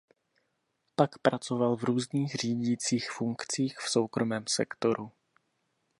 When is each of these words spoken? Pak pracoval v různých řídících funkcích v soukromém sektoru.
Pak 0.95 1.17
pracoval 1.19 1.75
v 1.75 1.83
různých 1.83 2.35
řídících 2.35 3.11
funkcích 3.11 3.77
v 3.79 3.89
soukromém 3.89 4.43
sektoru. 4.47 5.11